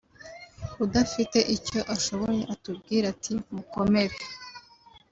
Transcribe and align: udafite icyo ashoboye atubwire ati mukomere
udafite 0.83 1.39
icyo 1.55 1.79
ashoboye 1.95 2.41
atubwire 2.53 3.05
ati 3.13 3.31
mukomere 3.53 4.17